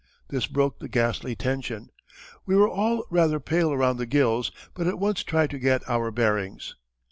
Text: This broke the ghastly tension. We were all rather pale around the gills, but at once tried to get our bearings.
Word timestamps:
This 0.29 0.47
broke 0.47 0.79
the 0.79 0.87
ghastly 0.87 1.35
tension. 1.35 1.91
We 2.47 2.55
were 2.55 2.67
all 2.67 3.03
rather 3.11 3.39
pale 3.39 3.71
around 3.71 3.97
the 3.97 4.07
gills, 4.07 4.51
but 4.73 4.87
at 4.87 4.97
once 4.97 5.21
tried 5.21 5.51
to 5.51 5.59
get 5.59 5.87
our 5.87 6.09
bearings. 6.09 6.73